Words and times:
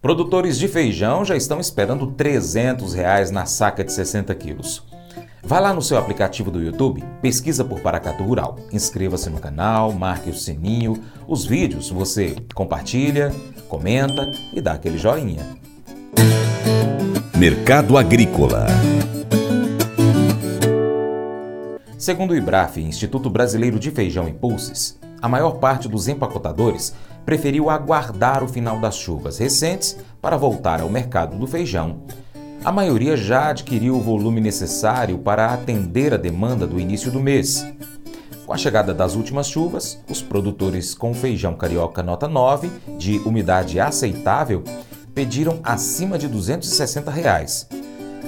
Produtores 0.00 0.58
de 0.58 0.66
feijão 0.66 1.26
já 1.26 1.36
estão 1.36 1.60
esperando 1.60 2.06
300 2.12 2.94
reais 2.94 3.30
na 3.30 3.44
saca 3.44 3.84
de 3.84 3.92
60 3.92 4.34
quilos. 4.34 4.82
Vá 5.42 5.60
lá 5.60 5.74
no 5.74 5.82
seu 5.82 5.98
aplicativo 5.98 6.50
do 6.50 6.62
YouTube, 6.62 7.04
pesquisa 7.20 7.62
por 7.62 7.80
Paracatu 7.80 8.24
Rural, 8.24 8.58
inscreva-se 8.72 9.28
no 9.28 9.38
canal, 9.38 9.92
marque 9.92 10.30
o 10.30 10.34
sininho, 10.34 11.02
os 11.28 11.44
vídeos 11.44 11.90
você 11.90 12.34
compartilha, 12.54 13.30
comenta 13.68 14.26
e 14.54 14.60
dá 14.62 14.72
aquele 14.72 14.96
joinha. 14.96 15.44
Mercado 17.36 17.98
Agrícola 17.98 18.68
Segundo 21.98 22.30
o 22.30 22.36
IBRAF, 22.36 22.80
Instituto 22.80 23.28
Brasileiro 23.28 23.78
de 23.78 23.90
Feijão 23.90 24.26
e 24.26 24.32
Pulses, 24.32 24.98
a 25.20 25.28
maior 25.28 25.58
parte 25.58 25.88
dos 25.88 26.08
empacotadores 26.08 26.94
preferiu 27.24 27.70
aguardar 27.70 28.42
o 28.42 28.48
final 28.48 28.80
das 28.80 28.96
chuvas 28.96 29.38
recentes 29.38 29.96
para 30.20 30.36
voltar 30.36 30.80
ao 30.80 30.88
mercado 30.88 31.36
do 31.36 31.46
feijão. 31.46 32.02
A 32.64 32.70
maioria 32.70 33.16
já 33.16 33.48
adquiriu 33.48 33.96
o 33.96 34.00
volume 34.00 34.40
necessário 34.40 35.18
para 35.18 35.52
atender 35.52 36.12
a 36.12 36.18
demanda 36.18 36.66
do 36.66 36.78
início 36.78 37.10
do 37.10 37.18
mês. 37.18 37.66
Com 38.44 38.52
a 38.52 38.58
chegada 38.58 38.92
das 38.92 39.14
últimas 39.14 39.48
chuvas, 39.48 39.98
os 40.10 40.20
produtores 40.20 40.94
com 40.94 41.14
feijão 41.14 41.54
carioca 41.54 42.02
nota 42.02 42.28
9, 42.28 42.70
de 42.98 43.18
umidade 43.20 43.78
aceitável, 43.80 44.62
pediram 45.14 45.60
acima 45.62 46.18
de 46.18 46.28
260 46.28 47.10
reais. 47.10 47.68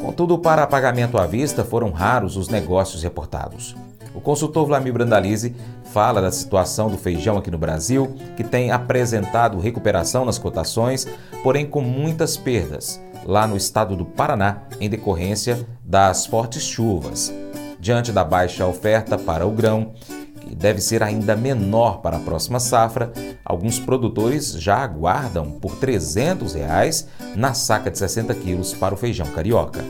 Contudo, 0.00 0.38
para 0.38 0.66
pagamento 0.66 1.18
à 1.18 1.26
vista, 1.26 1.64
foram 1.64 1.90
raros 1.90 2.36
os 2.36 2.48
negócios 2.48 3.02
reportados. 3.02 3.74
O 4.14 4.20
consultor 4.20 4.66
Vlamir 4.66 4.92
Brandalize 4.92 5.54
fala 5.92 6.20
da 6.20 6.32
situação 6.32 6.90
do 6.90 6.98
feijão 6.98 7.38
aqui 7.38 7.50
no 7.50 7.58
Brasil, 7.58 8.14
que 8.36 8.42
tem 8.42 8.70
apresentado 8.70 9.58
recuperação 9.58 10.24
nas 10.24 10.38
cotações, 10.38 11.06
porém 11.42 11.66
com 11.66 11.80
muitas 11.80 12.36
perdas, 12.36 13.00
lá 13.24 13.46
no 13.46 13.56
estado 13.56 13.96
do 13.96 14.04
Paraná, 14.04 14.62
em 14.80 14.90
decorrência 14.90 15.66
das 15.84 16.26
fortes 16.26 16.62
chuvas. 16.62 17.32
Diante 17.78 18.12
da 18.12 18.24
baixa 18.24 18.66
oferta 18.66 19.16
para 19.16 19.46
o 19.46 19.50
grão, 19.50 19.92
que 20.40 20.54
deve 20.54 20.80
ser 20.80 21.02
ainda 21.02 21.36
menor 21.36 22.00
para 22.00 22.16
a 22.16 22.20
próxima 22.20 22.58
safra, 22.58 23.12
alguns 23.44 23.78
produtores 23.78 24.52
já 24.52 24.78
aguardam 24.78 25.52
por 25.52 25.76
300 25.76 26.54
reais 26.54 27.06
na 27.36 27.54
saca 27.54 27.90
de 27.90 27.98
60 27.98 28.34
quilos 28.34 28.74
para 28.74 28.94
o 28.94 28.96
feijão 28.96 29.26
carioca. 29.28 29.84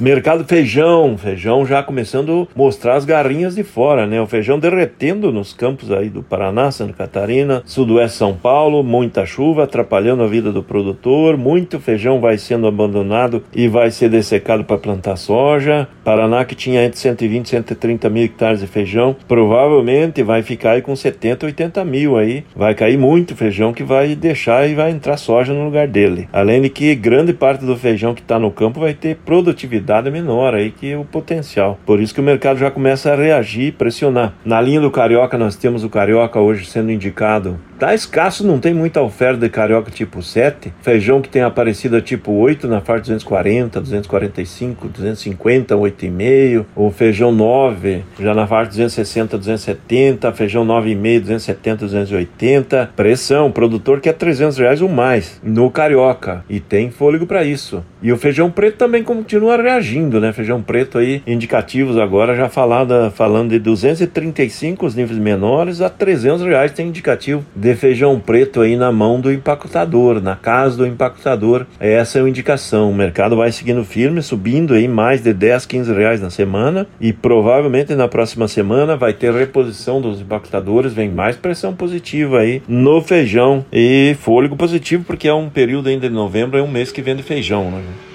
Mercado 0.00 0.46
feijão, 0.46 1.18
feijão 1.18 1.66
já 1.66 1.82
começando 1.82 2.48
a 2.50 2.58
mostrar 2.58 2.94
as 2.94 3.04
garrinhas 3.04 3.54
de 3.54 3.62
fora, 3.62 4.06
né? 4.06 4.18
O 4.18 4.26
feijão 4.26 4.58
derretendo 4.58 5.30
nos 5.30 5.52
campos 5.52 5.92
aí 5.92 6.08
do 6.08 6.22
Paraná, 6.22 6.70
Santa 6.70 6.94
Catarina, 6.94 7.62
sudoeste 7.66 8.16
São 8.16 8.34
Paulo, 8.34 8.82
muita 8.82 9.26
chuva 9.26 9.64
atrapalhando 9.64 10.22
a 10.22 10.26
vida 10.26 10.50
do 10.50 10.62
produtor, 10.62 11.36
muito 11.36 11.78
feijão 11.78 12.18
vai 12.18 12.38
sendo 12.38 12.66
abandonado 12.66 13.44
e 13.54 13.68
vai 13.68 13.90
ser 13.90 14.08
dessecado 14.08 14.64
para 14.64 14.78
plantar 14.78 15.16
soja. 15.16 15.86
Paraná 16.02 16.46
que 16.46 16.54
tinha 16.54 16.82
entre 16.82 16.98
120 16.98 17.44
e 17.44 17.50
130 17.50 18.08
mil 18.08 18.24
hectares 18.24 18.60
de 18.60 18.66
feijão, 18.66 19.14
provavelmente 19.28 20.22
vai 20.22 20.42
ficar 20.42 20.70
aí 20.70 20.80
com 20.80 20.96
70, 20.96 21.44
80 21.44 21.84
mil 21.84 22.16
aí. 22.16 22.42
Vai 22.56 22.74
cair 22.74 22.96
muito 22.96 23.36
feijão 23.36 23.74
que 23.74 23.84
vai 23.84 24.14
deixar 24.14 24.66
e 24.66 24.74
vai 24.74 24.92
entrar 24.92 25.18
soja 25.18 25.52
no 25.52 25.66
lugar 25.66 25.86
dele. 25.86 26.26
Além 26.32 26.62
de 26.62 26.70
que 26.70 26.94
grande 26.94 27.34
parte 27.34 27.66
do 27.66 27.76
feijão 27.76 28.14
que 28.14 28.22
está 28.22 28.38
no 28.38 28.50
campo 28.50 28.80
vai 28.80 28.94
ter 28.94 29.16
produtividade 29.26 29.89
é 29.98 30.10
menor 30.10 30.54
aí 30.54 30.70
que 30.70 30.94
o 30.94 31.04
potencial. 31.04 31.78
Por 31.84 32.00
isso 32.00 32.14
que 32.14 32.20
o 32.20 32.24
mercado 32.24 32.58
já 32.58 32.70
começa 32.70 33.12
a 33.12 33.16
reagir, 33.16 33.72
pressionar. 33.72 34.34
Na 34.44 34.60
linha 34.60 34.80
do 34.80 34.90
carioca 34.90 35.36
nós 35.36 35.56
temos 35.56 35.84
o 35.84 35.90
carioca 35.90 36.38
hoje 36.38 36.64
sendo 36.66 36.90
indicado 36.90 37.58
Tá 37.80 37.94
escasso, 37.94 38.46
não 38.46 38.58
tem 38.58 38.74
muita 38.74 39.00
oferta 39.00 39.40
de 39.40 39.48
carioca 39.48 39.90
tipo 39.90 40.22
7. 40.22 40.70
Feijão 40.82 41.22
que 41.22 41.30
tem 41.30 41.40
aparecido 41.40 41.96
a 41.96 42.02
tipo 42.02 42.30
8 42.30 42.68
na 42.68 42.82
faixa 42.82 43.04
240, 43.04 43.80
245, 43.80 44.86
250, 44.86 45.74
8,5. 45.74 46.66
O 46.76 46.90
feijão 46.90 47.32
9 47.32 48.02
já 48.20 48.34
na 48.34 48.46
faixa 48.46 48.68
260, 48.72 49.38
270. 49.38 50.30
Feijão 50.34 50.66
9,5, 50.66 51.20
270, 51.20 51.86
280. 51.86 52.90
Pressão, 52.94 53.50
produtor 53.50 53.98
quer 53.98 54.12
300 54.12 54.58
reais 54.58 54.82
ou 54.82 54.88
mais 54.90 55.40
no 55.42 55.70
carioca 55.70 56.44
e 56.50 56.60
tem 56.60 56.90
fôlego 56.90 57.26
para 57.26 57.44
isso. 57.44 57.82
E 58.02 58.12
o 58.12 58.18
feijão 58.18 58.50
preto 58.50 58.76
também 58.76 59.02
continua 59.02 59.56
reagindo, 59.56 60.20
né? 60.20 60.34
Feijão 60.34 60.60
preto 60.60 60.98
aí, 60.98 61.22
indicativos 61.26 61.96
agora 61.96 62.34
já 62.34 62.50
falada, 62.50 63.10
falando 63.10 63.50
de 63.50 63.58
235 63.58 64.84
os 64.84 64.94
níveis 64.94 65.18
menores 65.18 65.80
a 65.80 65.88
300 65.88 66.44
reais 66.44 66.72
tem 66.72 66.88
indicativo 66.88 67.42
de 67.56 67.69
de 67.70 67.76
feijão 67.76 68.18
preto 68.18 68.60
aí 68.60 68.76
na 68.76 68.90
mão 68.90 69.20
do 69.20 69.32
empacotador, 69.32 70.20
na 70.20 70.34
casa 70.34 70.76
do 70.76 70.86
empacotador. 70.86 71.66
Essa 71.78 72.18
é 72.18 72.22
a 72.22 72.28
indicação. 72.28 72.90
O 72.90 72.94
mercado 72.94 73.36
vai 73.36 73.52
seguindo 73.52 73.84
firme, 73.84 74.22
subindo 74.22 74.74
aí 74.74 74.88
mais 74.88 75.22
de 75.22 75.32
10, 75.32 75.66
15 75.66 75.92
reais 75.92 76.20
na 76.20 76.30
semana 76.30 76.86
e 77.00 77.12
provavelmente 77.12 77.94
na 77.94 78.08
próxima 78.08 78.48
semana 78.48 78.96
vai 78.96 79.12
ter 79.12 79.32
reposição 79.32 80.00
dos 80.00 80.20
empacotadores, 80.20 80.92
vem 80.92 81.10
mais 81.10 81.36
pressão 81.36 81.74
positiva 81.74 82.40
aí 82.40 82.62
no 82.66 83.00
feijão 83.00 83.64
e 83.72 84.16
fôlego 84.20 84.56
positivo 84.56 85.04
porque 85.04 85.28
é 85.28 85.34
um 85.34 85.48
período 85.48 85.88
ainda 85.88 86.08
de 86.08 86.14
novembro, 86.14 86.58
é 86.58 86.62
um 86.62 86.70
mês 86.70 86.90
que 86.90 87.02
vende 87.02 87.22
feijão, 87.22 87.70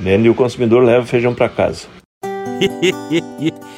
né? 0.00 0.18
E 0.20 0.28
o 0.28 0.34
consumidor 0.34 0.82
leva 0.82 1.06
feijão 1.06 1.34
para 1.34 1.48
casa. 1.48 1.86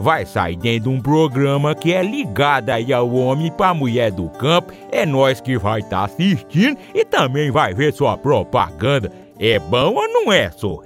vai 0.00 0.24
sair 0.24 0.56
dentro 0.56 0.90
de 0.90 0.96
um 0.96 1.00
programa 1.00 1.74
que 1.74 1.92
é 1.92 2.02
ligado 2.02 2.70
aí 2.70 2.92
ao 2.92 3.12
homem 3.12 3.52
para 3.52 3.74
mulher 3.74 4.10
do 4.10 4.28
campo. 4.30 4.72
É 4.90 5.06
nós 5.06 5.40
que 5.40 5.58
vai 5.58 5.80
estar 5.80 5.98
tá 5.98 6.04
assistindo 6.04 6.78
e 6.94 7.04
também 7.04 7.50
vai 7.50 7.74
ver 7.74 7.92
sua 7.92 8.16
propaganda. 8.16 9.12
É 9.38 9.58
bom 9.58 9.94
ou 9.94 10.08
não 10.08 10.32
é, 10.32 10.50
só? 10.50 10.80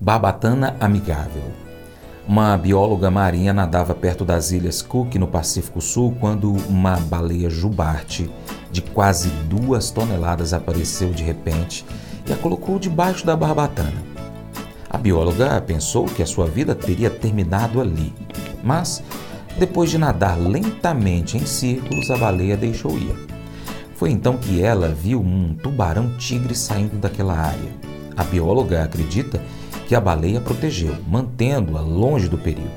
Barbatana 0.00 0.76
Amigável 0.80 1.60
uma 2.30 2.56
bióloga 2.56 3.10
marinha 3.10 3.52
nadava 3.52 3.92
perto 3.92 4.24
das 4.24 4.52
ilhas 4.52 4.80
Cook, 4.80 5.16
no 5.16 5.26
Pacífico 5.26 5.80
Sul, 5.80 6.16
quando 6.20 6.52
uma 6.68 6.96
baleia 6.96 7.50
jubarte 7.50 8.30
de 8.70 8.80
quase 8.80 9.30
duas 9.48 9.90
toneladas 9.90 10.52
apareceu 10.52 11.10
de 11.10 11.24
repente 11.24 11.84
e 12.24 12.32
a 12.32 12.36
colocou 12.36 12.78
debaixo 12.78 13.26
da 13.26 13.34
barbatana. 13.34 14.00
A 14.88 14.96
bióloga 14.96 15.60
pensou 15.60 16.04
que 16.04 16.22
a 16.22 16.26
sua 16.26 16.46
vida 16.46 16.72
teria 16.72 17.10
terminado 17.10 17.80
ali, 17.80 18.12
mas 18.62 19.02
depois 19.58 19.90
de 19.90 19.98
nadar 19.98 20.38
lentamente 20.38 21.36
em 21.36 21.44
círculos, 21.44 22.10
a 22.10 22.16
baleia 22.16 22.56
deixou 22.56 22.96
ir. 22.96 23.14
Foi 23.94 24.10
então 24.10 24.38
que 24.38 24.62
ela 24.62 24.88
viu 24.88 25.20
um 25.20 25.54
tubarão-tigre 25.54 26.54
saindo 26.54 26.96
daquela 26.96 27.36
área. 27.36 27.70
A 28.16 28.24
bióloga 28.24 28.82
acredita 28.82 29.40
que 29.86 29.94
a 29.94 30.00
baleia 30.00 30.40
protegeu, 30.40 30.96
mantendo-a 31.06 31.80
longe 31.80 32.28
do 32.28 32.38
perigo. 32.38 32.70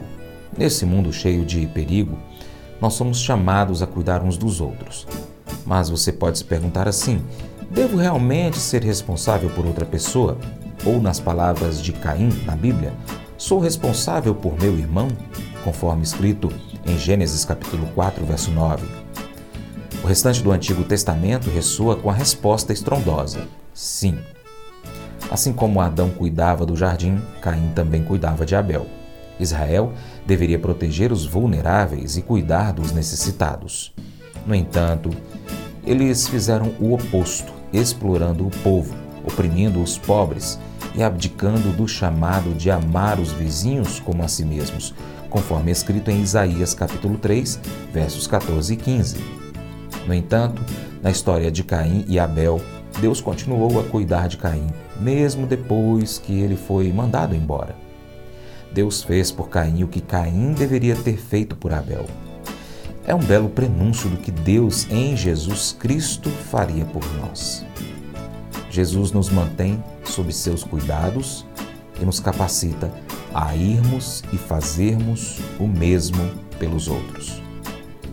Nesse 0.57 0.85
mundo 0.85 1.13
cheio 1.13 1.45
de 1.45 1.65
perigo, 1.67 2.17
nós 2.81 2.95
somos 2.95 3.19
chamados 3.19 3.81
a 3.81 3.87
cuidar 3.87 4.21
uns 4.21 4.35
dos 4.35 4.59
outros. 4.59 5.07
Mas 5.65 5.89
você 5.89 6.11
pode 6.11 6.39
se 6.39 6.43
perguntar 6.43 6.87
assim: 6.87 7.21
devo 7.71 7.97
realmente 7.97 8.57
ser 8.57 8.83
responsável 8.83 9.49
por 9.51 9.65
outra 9.65 9.85
pessoa? 9.85 10.37
Ou, 10.85 11.01
nas 11.01 11.19
palavras 11.19 11.81
de 11.81 11.93
Caim 11.93 12.29
na 12.45 12.55
Bíblia, 12.55 12.93
sou 13.37 13.59
responsável 13.59 14.35
por 14.35 14.59
meu 14.59 14.77
irmão? 14.77 15.07
Conforme 15.63 16.03
escrito 16.03 16.51
em 16.85 16.97
Gênesis 16.97 17.45
capítulo 17.45 17.87
4, 17.95 18.25
verso 18.25 18.51
9. 18.51 18.85
O 20.03 20.07
restante 20.07 20.43
do 20.43 20.51
Antigo 20.51 20.83
Testamento 20.83 21.49
ressoa 21.49 21.95
com 21.95 22.09
a 22.09 22.13
resposta 22.13 22.73
estrondosa: 22.73 23.47
sim. 23.73 24.17
Assim 25.31 25.53
como 25.53 25.79
Adão 25.79 26.09
cuidava 26.09 26.65
do 26.65 26.75
jardim, 26.75 27.21
Caim 27.41 27.71
também 27.73 28.03
cuidava 28.03 28.45
de 28.45 28.55
Abel. 28.55 28.85
Israel 29.39 29.93
deveria 30.25 30.59
proteger 30.59 31.11
os 31.11 31.25
vulneráveis 31.25 32.17
e 32.17 32.21
cuidar 32.21 32.73
dos 32.73 32.91
necessitados. 32.91 33.93
No 34.45 34.53
entanto, 34.53 35.09
eles 35.85 36.27
fizeram 36.27 36.73
o 36.79 36.93
oposto, 36.93 37.51
explorando 37.71 38.45
o 38.45 38.51
povo, 38.51 38.93
oprimindo 39.25 39.81
os 39.81 39.97
pobres 39.97 40.59
e 40.95 41.03
abdicando 41.03 41.71
do 41.71 41.87
chamado 41.87 42.53
de 42.53 42.69
amar 42.69 43.19
os 43.19 43.31
vizinhos 43.31 43.99
como 43.99 44.23
a 44.23 44.27
si 44.27 44.45
mesmos, 44.45 44.93
conforme 45.29 45.71
escrito 45.71 46.11
em 46.11 46.21
Isaías 46.21 46.73
capítulo 46.73 47.17
3, 47.17 47.59
versos 47.91 48.27
14 48.27 48.73
e 48.73 48.77
15. 48.77 49.17
No 50.05 50.13
entanto, 50.13 50.61
na 51.01 51.09
história 51.09 51.51
de 51.51 51.63
Caim 51.63 52.05
e 52.07 52.19
Abel, 52.19 52.61
Deus 52.99 53.19
continuou 53.19 53.79
a 53.79 53.83
cuidar 53.83 54.27
de 54.27 54.37
Caim, 54.37 54.67
mesmo 54.99 55.47
depois 55.47 56.19
que 56.19 56.39
ele 56.39 56.55
foi 56.55 56.91
mandado 56.91 57.35
embora. 57.35 57.75
Deus 58.71 59.03
fez 59.03 59.31
por 59.31 59.49
Caim 59.49 59.83
o 59.83 59.87
que 59.87 60.01
Caim 60.01 60.53
deveria 60.53 60.95
ter 60.95 61.17
feito 61.17 61.55
por 61.55 61.73
Abel. 61.73 62.05
É 63.05 63.13
um 63.13 63.19
belo 63.19 63.49
prenúncio 63.49 64.09
do 64.09 64.17
que 64.17 64.31
Deus 64.31 64.87
em 64.89 65.15
Jesus 65.15 65.75
Cristo 65.77 66.29
faria 66.29 66.85
por 66.85 67.03
nós. 67.17 67.65
Jesus 68.69 69.11
nos 69.11 69.29
mantém 69.29 69.83
sob 70.13 70.31
seus 70.31 70.63
cuidados 70.63 71.45
e 71.99 72.05
nos 72.05 72.19
capacita 72.19 72.91
a 73.33 73.55
irmos 73.55 74.23
e 74.31 74.37
fazermos 74.37 75.39
o 75.59 75.67
mesmo 75.67 76.31
pelos 76.59 76.87
outros. 76.87 77.41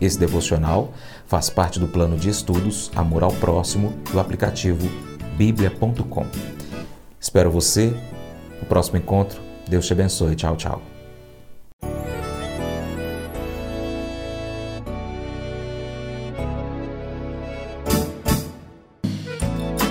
Esse 0.01 0.19
devocional 0.19 0.93
faz 1.27 1.51
parte 1.51 1.79
do 1.79 1.87
plano 1.87 2.17
de 2.17 2.31
estudos 2.31 2.91
Amor 2.97 3.23
ao 3.23 3.33
Próximo 3.33 3.93
do 4.11 4.19
aplicativo 4.19 4.89
bíblia.com. 5.37 6.27
Espero 7.21 7.51
você 7.51 7.95
no 8.61 8.67
próximo 8.67 8.97
encontro. 8.97 9.41
Deus 9.69 9.87
te 9.87 9.93
abençoe. 9.93 10.35
Tchau, 10.35 10.57
tchau. 10.57 11.00